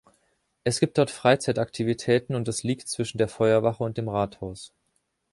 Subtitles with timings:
[0.63, 4.73] Es gibt dort Freizeitaktivitäten und es liegt zwischen der Feuerwache und dem Rathaus.